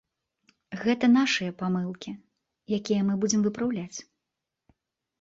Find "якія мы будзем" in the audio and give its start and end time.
2.81-3.41